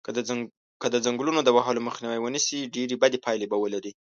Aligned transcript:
که 0.81 0.87
د 0.93 0.97
ځنګلونو 1.05 1.41
د 1.43 1.49
وهلو 1.57 1.85
مخنیوی 1.87 2.19
و 2.21 2.33
نشی 2.35 2.59
ډیری 2.75 2.95
بدی 3.01 3.19
پایلی 3.25 3.47
به 3.51 3.57
ولری 3.59 3.91